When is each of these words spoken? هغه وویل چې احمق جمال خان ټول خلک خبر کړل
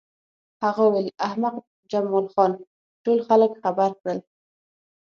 هغه 0.63 0.81
وویل 0.85 1.07
چې 1.09 1.19
احمق 1.27 1.55
جمال 1.91 2.25
خان 2.33 2.51
ټول 3.03 3.17
خلک 3.27 3.51
خبر 3.63 3.89
کړل 4.01 4.19